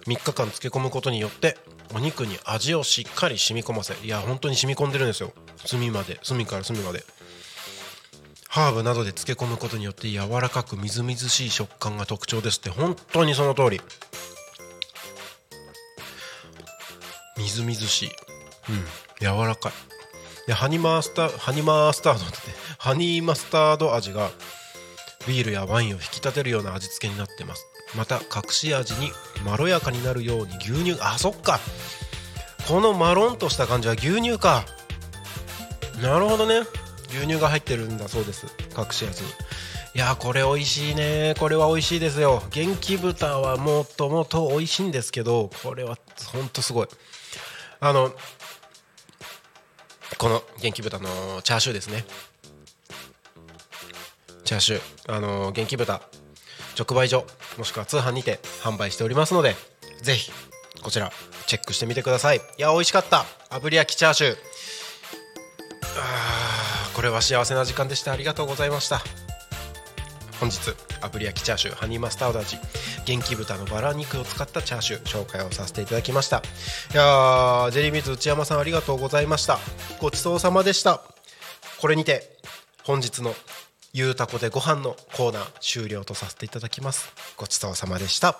[0.06, 1.56] 3日間漬け込むことによって
[1.94, 5.32] お肉に味をしっかり染み込ませいや本当に染み込んでるんですよ。
[5.64, 7.04] 隅まで隅から隅まで。
[8.48, 12.70] ハーブなどで漬け込むことによって柔らかくみずみずしい食感が特徴ですって。
[12.70, 13.80] 本当にその通り。
[17.36, 18.08] みずみずしい。
[18.68, 18.84] うん
[19.20, 19.72] 柔らかい。
[20.46, 22.36] でハニマスタハニマースタードって
[22.78, 24.30] ハニーマスタード味が
[25.26, 27.66] ビールやワインを引き立てるような味付けになってます。
[27.96, 29.10] また隠し味に
[29.44, 30.98] まろやかになるように牛乳。
[31.00, 31.60] あそっか。
[32.68, 34.64] このマロンとした感じは牛乳か。
[36.02, 36.66] なるほどね。
[37.08, 38.46] 牛乳が入ってるんだそうです。
[38.76, 39.28] 隠し味に。
[39.94, 41.34] いやこれ美味しいね。
[41.38, 42.42] これは美味しいですよ。
[42.50, 45.96] 元気豚はもっともっと美味しいんですけどこれは
[46.32, 46.88] ほんとすごい。
[47.80, 48.12] あの
[50.18, 52.04] この元気豚のチャーシューですね。
[54.44, 55.14] チャーシュー。
[55.14, 56.00] あの元気豚。
[56.76, 57.24] 直売所
[57.56, 59.54] もしくは通販にて販売しておりますので
[60.02, 60.32] ぜひ
[60.82, 61.12] こちら
[61.46, 62.38] チェックしてみてください。
[62.38, 63.24] いや美味しかった。
[63.50, 64.36] 炙り焼きチャーシュー。
[65.96, 68.12] あーこれは幸せな時間でした。
[68.12, 69.02] ありがとうございました。
[70.40, 70.58] 本日
[71.00, 72.58] 炙り焼きチャーシューハニーマスタード味
[73.06, 76.38] 元気豚のバラ肉を使ったチャーシュー紹介をさせていただきました。
[76.38, 79.58] いやジェリーミーズ内山さんありがとうございました。
[80.00, 81.02] ごちそうさまでした。
[81.80, 82.38] これにて
[82.82, 83.34] 本日の
[83.92, 87.12] ゆうたこでご飯のコーナー終了とさせていただきます。
[87.36, 88.38] ごちそうさまでした。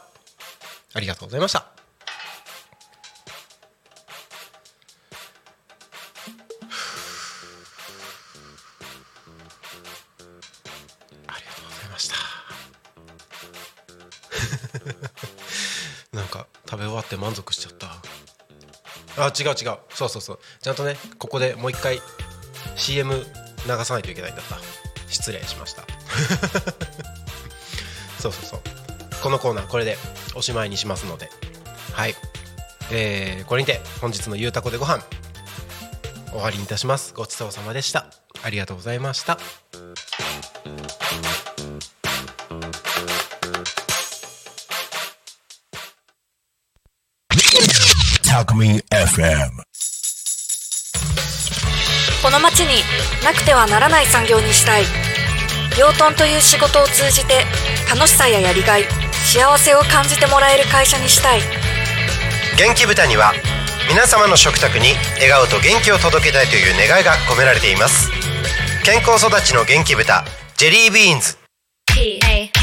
[0.94, 1.73] ありがとうございました。
[17.24, 17.86] 満足しちゃった。
[19.16, 19.78] あ違う違う。
[19.94, 20.38] そうそうそう。
[20.60, 22.02] ちゃんとねここでもう一回
[22.76, 23.24] CM 流
[23.84, 24.58] さないといけないんだった。
[25.08, 25.84] 失礼しました。
[28.20, 28.60] そうそうそう。
[29.22, 29.96] このコーナーこれで
[30.34, 31.30] おしまいにしますので。
[31.94, 32.14] はい。
[32.90, 35.02] えー、これにて本日の「ゆうたこでご飯
[36.30, 37.14] 終わりにいたします。
[37.14, 38.06] ごちそうさまでした。
[38.42, 39.38] ありがとうございました。
[48.54, 49.50] FM
[52.22, 52.82] この町に
[53.24, 54.84] なくてはならない産業にしたい。
[55.76, 57.44] 養豚という仕事を通じて
[57.92, 61.40] 楽しさややりがい幸せを感じてもらえる会社にしたい。
[62.56, 63.32] 元気豚には
[63.88, 68.08] 皆様の食卓に笑顔と元気を届けたいという願いが込められています。
[68.84, 70.24] 健康育ちの元気豚
[70.56, 71.36] ジェリービーンズ。
[71.92, 72.54] P A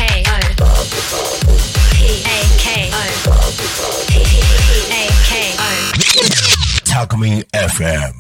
[7.02, 8.14] O タクミン FM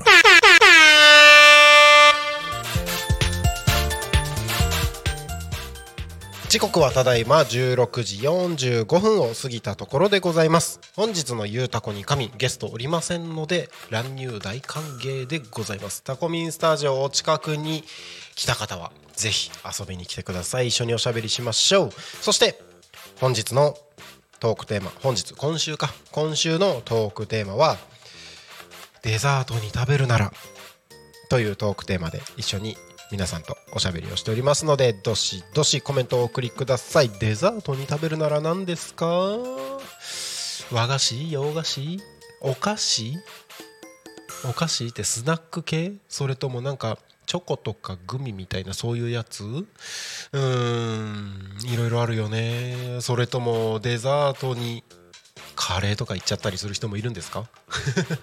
[6.49, 10.79] 時刻はただいま16時45分を過ぎたところでございます。
[10.95, 16.01] 本日のゆうたこに神ゲストおりませんので乱入大歓迎でございます。
[16.01, 17.83] タコミンスタジオお近くに
[18.33, 20.69] 来た方はぜひ遊びに来てください。
[20.69, 21.91] 一緒におしゃべりしましょう。
[21.91, 22.59] そして
[23.19, 23.77] 本日の
[24.39, 25.93] トークテーマ本日今週か。
[26.11, 27.77] 今週のトークテーマは
[29.03, 30.31] デザートに食べるなら
[31.29, 32.77] というトークテーマで一緒に
[33.11, 37.09] 皆さんとおしゃべりをしておりますのでどしどしコメントをお送りください。
[37.19, 39.05] デザートに食べるなら何ですか？
[40.71, 41.31] 和菓子？
[41.31, 41.99] 洋菓子？
[42.41, 43.17] お菓子？
[44.49, 45.93] お菓子ってスナック系？
[46.07, 49.43] それともなんかチョコとかグミみたいなそういうやつ？
[49.43, 52.99] うーんいろいろあるよね。
[53.01, 54.83] それともデザートに
[55.63, 57.45] カレーとか行っちゃったりする人もいるんですか？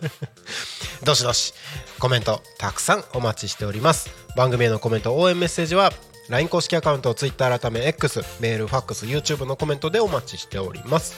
[1.05, 1.55] どしどし
[2.01, 4.11] コメントたくさんお待ちしております。
[4.37, 5.93] 番組へのコメント応援メッセージは
[6.29, 11.15] LINE 公式アカウント Twitter 改め X メールファックス YouTube のコメントでお待ちしております。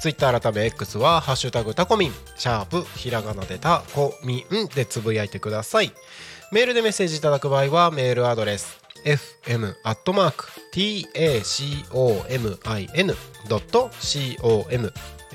[0.00, 5.92] ツイッター改め X は「ハッシュタグタコミン」シャープひらがなでタコミンでつぶやいてください。
[6.52, 9.74] メールでメッセージいただく場合はメールアドレス fm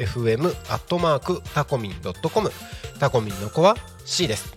[0.05, 1.95] fm アットマークタコミン
[2.31, 2.51] .com
[2.99, 3.75] タコミンの子は
[4.05, 4.53] C です。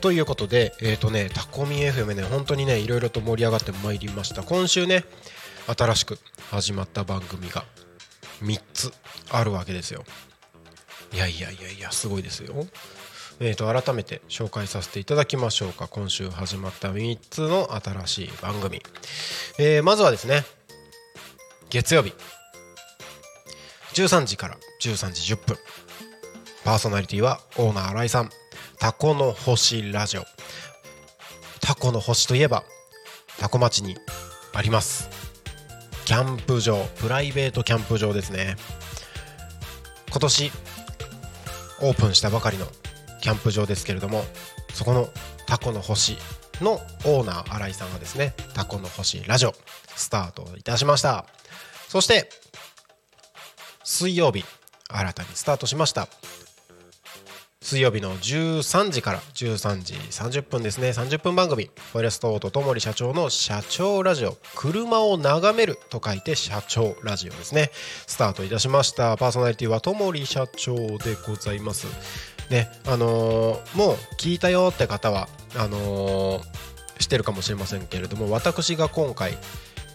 [0.00, 4.42] ということでえっ、とねタコミ FM ね本当にねいろいろと盛り上がってまいりました。
[4.42, 5.04] 今週ね
[5.66, 6.18] 新しく
[6.50, 7.64] 始まった番組が
[8.42, 8.92] 3つ
[9.30, 10.04] あるわけですよ。
[11.12, 12.66] いやいやいやいやすごいですよ。
[13.40, 15.88] えー、と改めて紹介させていただきましょうか。
[15.88, 18.80] 今週始まった3つの新しい番組、
[19.58, 20.44] えーまずはですね
[21.70, 22.12] 月曜日。
[23.94, 25.56] 13時から13時10分。
[26.64, 28.30] パーソナリティはオーナー新井さん。
[28.78, 30.24] タコの星ラジオ。
[31.60, 32.64] タコの星といえば
[33.38, 33.96] タコ町に
[34.52, 35.08] あります。
[36.04, 36.84] キャンプ場。
[37.00, 38.56] プライベートキャンプ場ですね。
[40.10, 40.52] 今年
[41.80, 42.66] オープンしたばかりの
[43.24, 44.22] キャンプ場ですけれども
[44.74, 45.08] そこの
[45.46, 46.18] タコの星
[46.60, 46.72] の
[47.06, 49.54] オーナー新井さんがですねタコの星ラジオ
[49.96, 51.24] スタートいたしました。
[51.88, 52.28] そして
[53.82, 54.44] 水曜日
[54.90, 56.06] 新たにスタートしました。
[57.64, 60.90] 水曜日の13時から13時30分ですね。
[60.90, 67.70] 30分番組フォレストオートともり社長の社長ラジオ車を眺めると書いて社長ラジオですね。
[68.06, 69.16] スタートいたしました。
[69.16, 71.86] パーソナリティはともり社長でございます。
[72.50, 76.42] ねあのーもう聞いたよって方はあのー
[76.98, 79.38] 知ってるかもしれませんけれども私が今回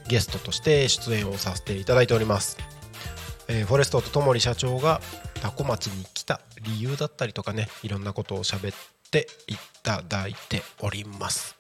[0.08, 2.58] ゲストとして出演をさせていただいております。
[3.48, 5.02] えーフォレストとともり社長が
[5.42, 8.78] タコ町に来た理由だったりとかねいろんなことを喋っ
[9.12, 11.56] ていただいております。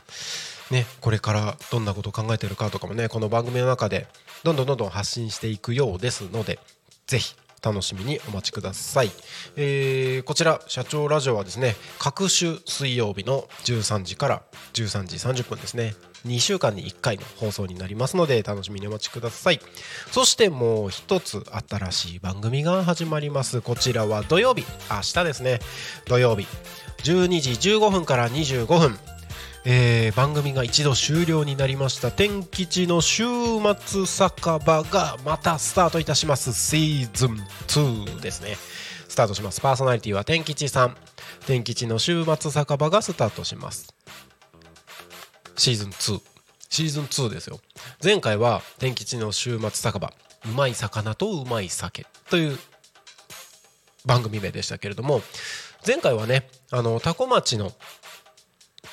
[0.71, 4.05] ね、これからどんなことを考えてるかとかもねこの番組の中で
[4.43, 6.59] どんどんどんどん発信していくようですので
[7.07, 9.11] ぜひ楽しみにお待ちください、
[9.57, 15.95] えーこちら社長ラジオはですね各週水曜日の13時から13時30分ですね
[16.25, 19.59] 2週間に1回の放送になりますので楽しみにお待ちください。
[20.11, 23.61] そしてもう一つ新しい番組が始まります。
[23.61, 24.65] こちらは土曜日。
[24.89, 25.59] 明日ですね。
[26.07, 26.47] 土曜日。
[27.03, 28.99] 12時15分から25分
[29.65, 32.11] えー番組が一度終了になりました。
[32.11, 33.23] 天吉の週
[33.77, 36.53] 末酒場がまたスタートいたします。
[36.53, 37.31] シーズン
[37.67, 38.55] 2ですね。
[39.07, 39.59] スタートします。
[39.59, 40.95] パーソナリティは天吉さん。
[41.45, 43.93] 天吉の週末酒場がスタートします。
[45.59, 46.21] シーズン2
[46.69, 47.59] シーズン2ですよ。
[48.01, 50.13] 前回は天吉の週末酒場
[50.45, 52.57] うまい魚とうまい酒という
[54.05, 55.21] 番組名でしたけれども
[55.85, 57.73] 前回はねあの多古町の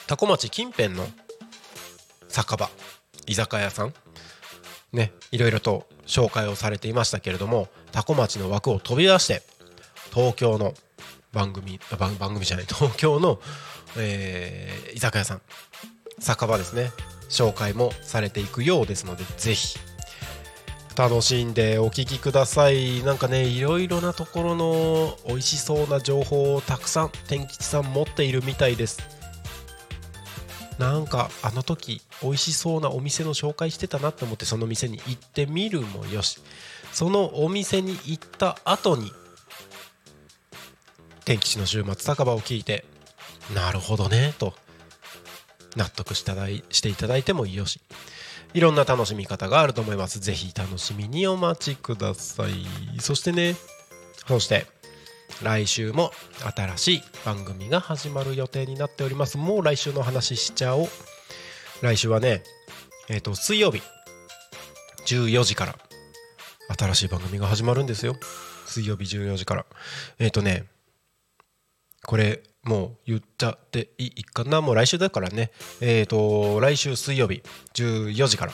[0.09, 1.07] 多古町近辺の
[2.29, 2.69] 酒場
[3.29, 3.95] 居酒屋さん
[4.93, 9.43] ねいろいろと紹介をされていましたけれども多古町の枠を飛び出して
[10.13, 10.75] 東京の
[11.33, 13.39] 番組番番組じゃない東京の、
[13.97, 15.43] えー居酒屋さん
[16.19, 16.93] 酒場ですね。
[17.29, 19.79] 紹介もされていくようですのでぜひ。
[20.97, 23.03] 楽しんでお聞きください。
[23.03, 29.01] なんかねいろいろなところの美味しそうな情報をたくさん天吉さん持っているみたいです。
[30.79, 36.41] なんかあの時美味しそうなお店の紹介してたなと思ってその店に行ってみるもよし。
[36.93, 39.13] そのお店に行った後に
[41.27, 42.87] 天吉の週末酒場を聞いて
[43.55, 44.55] なるほどねと。
[45.77, 47.81] 納得しただいしていただいてもよし。
[48.55, 50.19] いろんな楽しみ方があると思います。
[50.19, 53.01] ぜひ楽しみにお待ちください。
[53.01, 53.55] そしてね
[54.27, 54.67] そして
[55.43, 56.13] 来週も
[56.57, 59.37] 新しい番組が始まる予定になっております。
[59.37, 60.89] もう来週の話しちゃおう。
[61.83, 62.43] 来週はね
[63.09, 63.83] えっ、と水曜日
[65.07, 65.77] 14時から
[66.79, 68.17] 新しい番組が始まるんですよ。
[68.67, 69.67] 水曜日14時から。
[70.19, 70.65] えっ、とね
[72.07, 74.61] これもう言っちゃっていいかな。
[74.61, 75.51] もう来週だからね。
[75.81, 77.43] えっ、と来週水曜日
[77.75, 78.53] 14時から。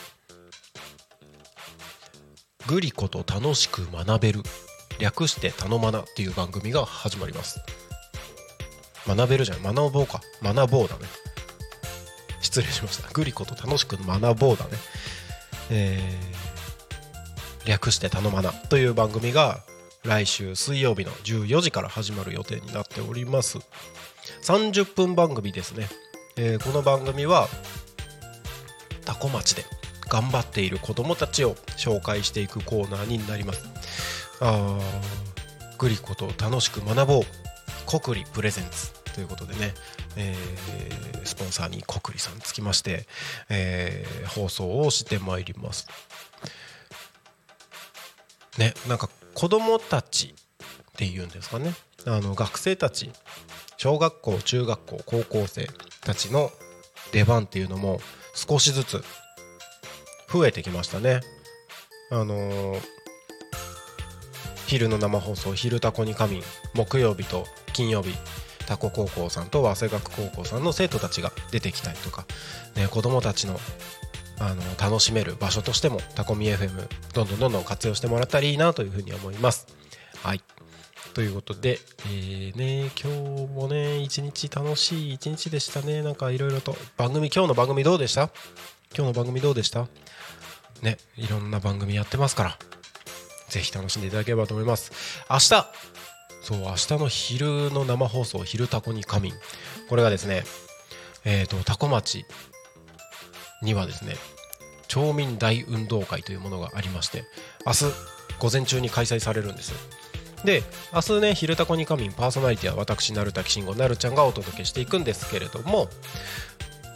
[2.67, 4.43] グリコと楽しく学べる
[5.01, 7.61] 略して「たのまな」っていう番組が始まります。
[9.07, 9.63] 学べるじゃん。
[9.63, 10.21] 学ぼうか。
[10.43, 11.07] 学ぼうだね。
[12.41, 13.09] 失礼しました。
[13.11, 14.71] グリコと楽しく学ぼうだね。
[15.71, 16.43] えー
[17.65, 19.63] 略して「たのまな」という番組が
[20.05, 23.59] 来週水曜日の14時から始まる予定になっております。
[24.43, 25.87] 30分番組ですね、
[26.37, 27.47] えーこの番組は
[29.05, 29.65] 多古町で
[30.09, 33.65] 頑張っている子どもたちを紹介していくコーナーになります。
[34.41, 37.23] あーグリコと楽しく学ぼう。
[37.87, 38.93] コクリプレゼンツ。
[39.15, 39.75] ということでね、
[40.17, 43.07] えースポンサーにコクリさんつきまして、
[43.49, 45.87] えー放送をしてまいります。
[48.59, 51.75] ねなんか子供たちっていうんですかね。
[52.07, 53.11] あの学生たち
[53.77, 55.69] 小学校中学校高校生
[56.03, 56.51] たちの
[57.13, 58.01] 出番っていうのも
[58.35, 59.03] 少しずつ
[60.33, 61.21] 増えてきましたね
[62.11, 62.81] あのー
[64.73, 66.43] 昼の生放送「昼タコに仮眠」
[66.73, 68.17] 木曜日と金曜日
[68.67, 72.25] タコ高校さんと早稲学高校さんの生徒たちが出てきたりとか、
[72.75, 73.61] ね、子どもたちの
[74.39, 79.67] あの楽しめる場所としてもタコミ FM どんどんどんどん活用してもらったらいいなというふうに思います。
[80.23, 80.43] はい
[81.15, 83.13] ということで、えーね、今
[83.47, 86.03] 日もね一日楽しい一日でしたね。
[86.03, 86.75] なんかいろいろと。
[86.97, 88.31] 番組今日の番組どうでした？
[88.97, 89.89] 今日の番組どうでした？
[90.81, 92.59] ねいろんな番組やってますから。
[93.49, 94.93] ぜひ楽しんでいただければと思います。
[95.31, 95.67] 明日
[96.43, 99.35] そう明日の昼の生放送「昼タコに仮眠」
[99.89, 100.45] これがですね
[101.25, 102.25] えっ、とタコ町
[103.63, 104.17] にはですね
[104.89, 107.25] 町民大運動会というものがありまして
[107.65, 107.85] 明日
[108.41, 109.73] 午前中に開催されるんです
[110.45, 110.63] で
[110.93, 115.89] 明日ね「昼タコに仮眠」パーソナリティは私成田慎吾なるちゃんがお届けしていくんですけれども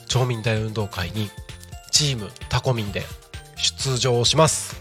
[0.09, 1.31] 町民大運動会に
[1.91, 3.05] チームタコミンで
[3.57, 4.77] 出場します。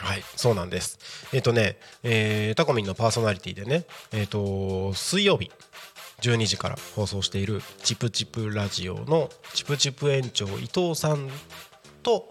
[0.00, 0.98] はいそうなんです。
[1.32, 5.50] えっ、とね、えータコミンのパーソナリティでねえっ、と水曜日
[6.22, 11.30] 12時から放送している「チプチプラジオ」のチプチプ園長伊藤さん
[12.02, 12.28] と、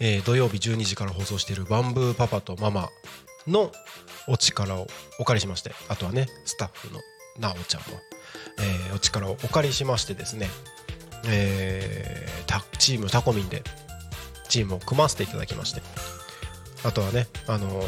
[0.00, 2.88] えー土曜日12時から放送している「バンブーパパとママ」
[3.46, 3.70] の
[4.28, 4.86] お力を
[5.18, 7.00] お借りしましてあとはねスタッフの
[7.38, 7.98] なおちゃんも、
[8.58, 10.48] えーお力をお借りしましてですね、
[11.26, 12.34] えー
[12.84, 13.62] チームタコミンで
[14.48, 15.80] チームを組ませていただきまして
[16.84, 17.82] あとはねあの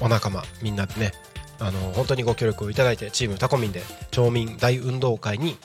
[0.00, 1.12] お仲間みんなでね
[1.60, 5.58] あの本当にご協力をいただいてチームタコミンで町民大運動会に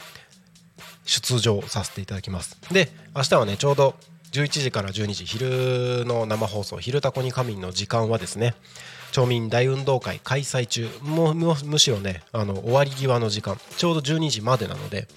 [1.05, 2.57] 出場させていただきます。
[2.71, 3.95] で明日はねちょうど
[4.33, 8.55] 11時から12時昼の生放送「昼タコに仮眠」の時間はですね
[9.13, 10.89] 町民大運動会開催中。
[11.01, 13.57] もむしろねあの終わり際の時間。
[13.77, 15.07] ちょうど12時までなので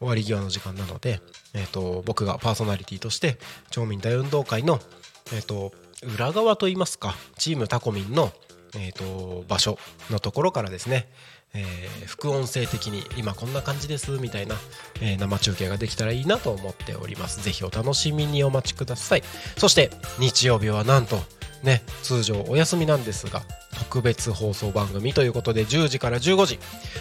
[0.00, 1.20] 終わり際の時間なので、
[1.54, 3.38] えー、と僕がパーソナリティとして
[3.70, 4.80] 町民大運動会の、
[5.32, 5.72] えー、と
[6.16, 8.32] 裏側といいますかチームタコミンの、
[8.74, 9.78] えー、と場所
[10.10, 11.08] のところからですね、
[11.54, 14.56] えー副音声的に今こんな感じですみたいな、
[15.00, 17.42] えー生中継ができたらいいなと思っております。
[17.44, 19.22] ぜひお楽しみにお待ちください。
[19.56, 21.20] そして日曜日はなんと
[21.62, 23.42] ね通常お休みなんですが
[23.78, 26.58] 特別放送番組ということで10時から15時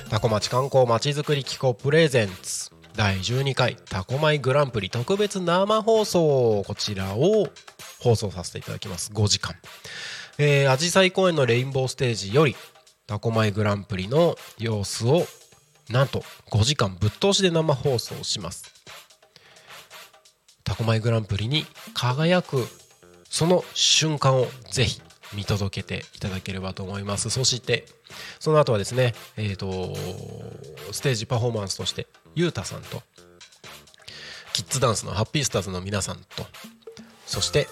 [0.10, 7.47] タコ町観光まちづくり機構プレゼンツ第12回タコマイグランプリ特別生放送こちらを
[8.01, 9.12] 放送させていただきます。
[9.14, 9.55] 5時間。
[10.38, 12.55] えー、アジサイ公園のレインボーステージより
[13.07, 15.26] タコマイグランプリの様子を
[15.89, 18.66] なんと5時間ぶっ通しで生放送します。
[20.64, 22.68] タコマイグランプリに輝く
[23.30, 25.02] その瞬間をぜひ
[25.34, 27.30] 見届けていただければと思います。
[27.30, 27.86] そして
[28.40, 29.96] その後はですねえっ、と
[30.92, 33.04] ステージパフォーマンスとしてゆうたさんと
[34.54, 36.46] キッズダンスのハッピースターズの皆さんと
[37.26, 37.68] そして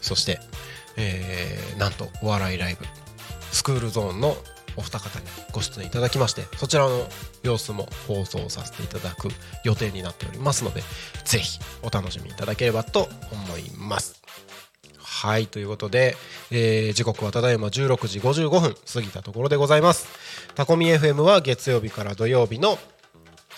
[0.00, 0.38] そして、
[0.96, 2.84] えーなんとお笑いライブ
[3.52, 4.36] スクールゾーンの
[4.76, 7.06] お二方にご出演いただきましてそちらの
[7.42, 9.28] 様子も放送させていただく
[9.64, 10.82] 予定になっておりますので
[11.24, 14.23] ぜひお楽しみいただければと思います。
[15.14, 16.16] はいということで、
[16.50, 20.08] えー時刻はただいま16時55分過ぎたところでございます。
[20.56, 22.78] タコミ FM は月曜日から土曜日の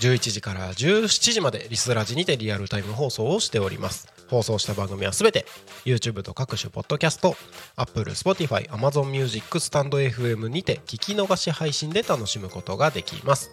[0.01, 4.16] 11時から17時までリスラジにてリアルタイム放送をしております。
[4.29, 5.47] 放送した番組はすべて
[5.85, 7.37] YouTube と各種ポッドキャスト
[7.77, 13.51] Apple、Spotify、Amazon Music、スタンド FM にて聞き逃し配信で楽しむことができます。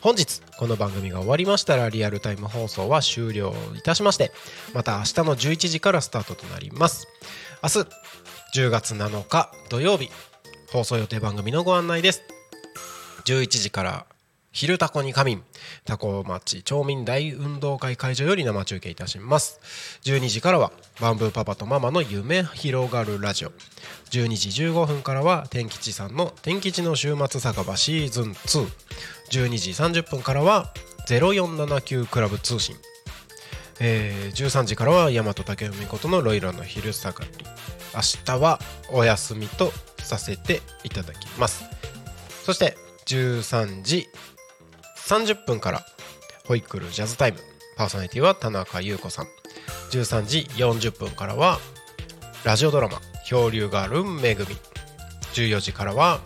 [0.00, 4.32] 本日この番組が終わりましたらリアルタイム放送は終了いたしまして
[4.74, 7.08] また明日の11時からスタートとなります。
[7.62, 7.78] 明日
[8.54, 10.10] 10月7日土曜日
[10.72, 12.22] 放送予定番組のご案内です。
[13.24, 14.06] 11時から
[14.52, 15.42] 昼タコに仮眠。
[15.86, 19.60] タコ町町民大運動会会場より生中継いたします。
[20.04, 23.52] 12時からはバンブーパパとママの夢広がるラジオ。
[24.10, 28.32] 12時15分からは天吉さんの天吉の週末酒場シーズン
[29.30, 30.74] 212時30分からは
[31.08, 32.76] 0479クラブ通信。
[33.80, 37.30] えー13時からは大和武文ことのロイラの昼下がり。
[37.94, 41.64] 明日はお休みとさせていただきます。
[42.44, 42.76] そして
[43.06, 44.08] 13時
[45.12, 45.84] 30分から
[46.46, 47.38] ホイックルジャズタイム。
[47.76, 49.26] パーソナリティは田中優子さん。
[49.90, 51.58] 13時40分からは
[52.44, 52.98] ラジオドラマ
[53.28, 54.56] 「漂流があるめぐみ」
[55.34, 56.20] 14時からは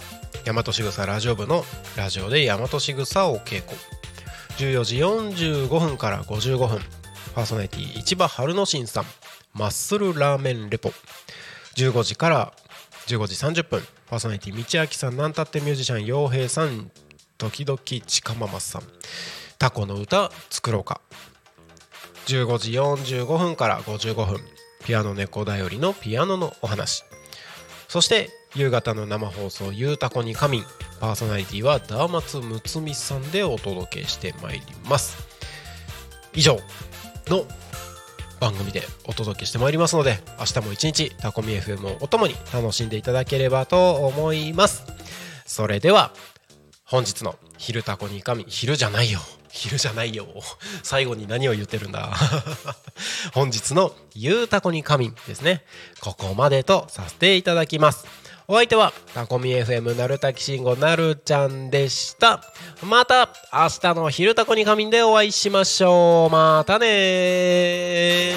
[0.45, 1.64] 大和しぐさラジオ部の
[1.97, 3.76] ラジオで大和しぐさを稽古。
[4.59, 6.80] 14時45分から55分
[7.34, 9.05] パーソナリティ市場春之進さん。
[9.53, 10.93] マッスルラーメンレポ。
[11.74, 12.53] 15時から
[13.09, 16.93] 15時30分パーソナリティ道明さんなんたってミュージシャン陽平さん
[17.39, 18.82] 時々ちかママさん。
[19.59, 21.01] タコの歌作ろうか。
[22.26, 24.41] 15時45分から55分。
[24.84, 27.05] ピアノ猫だよりのピアノのお話。
[27.89, 30.64] そして夕方の生放送「ゆうたこに仮眠」
[31.01, 35.18] パーソナリティはダーマツムツミさんでお届けしてまいります。
[36.32, 36.59] 以上
[37.26, 37.47] の
[38.41, 44.84] 番組でお届けしてまいりますので明日も一日タコミ FM をお供に楽しんでいただければと思います。
[45.45, 46.12] それでは
[46.87, 49.20] 本日の「昼タコに神」昼じゃないよ。
[49.51, 50.26] 昼じゃないよ。
[50.84, 52.12] 最後に何を言ってるんだ。
[53.34, 55.64] 本日の「ゆうたこに神」ですね。
[56.01, 58.07] ここまでとさせていただきます。
[58.47, 62.41] お相手はタコミ FM なるたきしんごなるちゃんでした。
[62.82, 66.32] また明日の「昼タコに仮眠」でお会いしましょう。
[66.32, 68.37] またね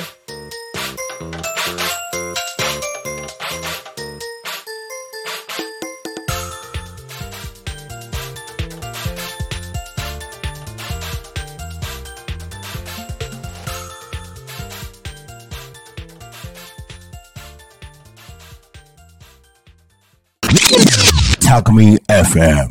[21.49, 22.69] Alchemy FM.